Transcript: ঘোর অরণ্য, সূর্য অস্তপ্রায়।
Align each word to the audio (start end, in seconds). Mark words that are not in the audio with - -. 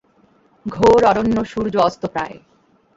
ঘোর 0.65 1.01
অরণ্য, 1.05 1.37
সূর্য 1.43 1.75
অস্তপ্রায়। 1.77 2.37